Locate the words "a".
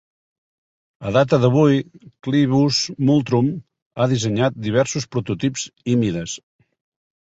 1.09-1.13